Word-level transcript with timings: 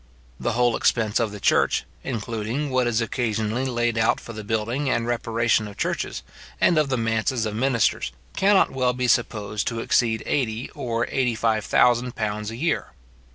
The 0.39 0.53
whole 0.53 0.75
expense 0.75 1.19
of 1.19 1.31
the 1.31 1.39
church, 1.39 1.83
including 2.03 2.71
what 2.71 2.87
is 2.87 3.01
occasionally 3.01 3.65
laid 3.67 3.99
out 3.99 4.19
for 4.19 4.33
the 4.33 4.43
building 4.43 4.89
and 4.89 5.05
reparation 5.05 5.67
of 5.67 5.77
churches, 5.77 6.23
and 6.59 6.79
of 6.79 6.89
the 6.89 6.97
manses 6.97 7.45
of 7.45 7.53
ministers, 7.55 8.11
cannot 8.35 8.71
well 8.71 8.93
be 8.93 9.07
supposed 9.07 9.67
to 9.67 9.79
exceed 9.79 10.23
eighty 10.25 10.71
or 10.71 11.05
eighty 11.11 11.35
five 11.35 11.63
thousand 11.65 12.15
pounds 12.15 12.49
a 12.49 12.55
year. 12.55 12.87